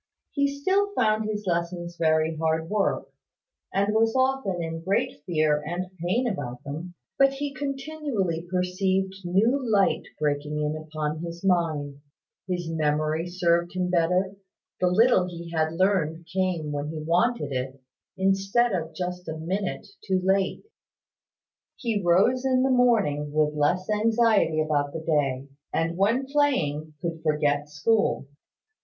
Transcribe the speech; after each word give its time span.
He 0.31 0.47
still 0.47 0.91
found 0.95 1.25
his 1.25 1.45
lessons 1.45 1.95
very 1.95 2.35
hard 2.35 2.71
work, 2.71 3.09
and 3.71 3.93
was 3.93 4.15
often 4.15 4.59
in 4.59 4.81
great 4.83 5.21
fear 5.27 5.61
and 5.63 5.95
pain 6.03 6.25
about 6.27 6.63
them, 6.63 6.95
but 7.19 7.33
he 7.33 7.53
continually 7.53 8.41
perceived 8.49 9.17
new 9.23 9.63
light 9.63 10.07
breaking 10.17 10.59
in 10.59 10.75
upon 10.75 11.19
his 11.21 11.45
mind: 11.45 11.99
his 12.47 12.67
memory 12.67 13.27
served 13.27 13.75
him 13.75 13.91
better; 13.91 14.35
the 14.79 14.87
little 14.87 15.27
he 15.27 15.51
had 15.51 15.73
learned 15.73 16.25
came 16.33 16.71
when 16.71 16.87
he 16.89 16.97
wanted 17.03 17.51
it, 17.51 17.79
instead 18.17 18.71
of 18.71 18.95
just 18.95 19.29
a 19.29 19.37
minute 19.37 19.85
too 20.03 20.19
late. 20.23 20.63
He 21.75 22.01
rose 22.01 22.43
in 22.43 22.63
the 22.63 22.71
morning 22.71 23.31
with 23.31 23.53
less 23.53 23.87
anxiety 23.87 24.61
about 24.63 24.93
the 24.93 25.01
day: 25.01 25.47
and 25.71 25.95
when 25.95 26.25
playing, 26.25 26.95
could 27.03 27.21
forget 27.21 27.69
school. 27.69 28.25